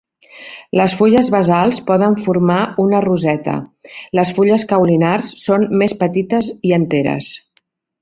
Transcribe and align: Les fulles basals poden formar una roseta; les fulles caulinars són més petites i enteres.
Les 0.79 0.93
fulles 1.01 1.29
basals 1.35 1.81
poden 1.89 2.15
formar 2.23 2.57
una 2.85 3.03
roseta; 3.07 3.55
les 4.21 4.35
fulles 4.39 4.67
caulinars 4.75 5.33
són 5.47 5.71
més 5.85 5.99
petites 6.05 6.55
i 6.73 6.79
enteres. 6.83 7.35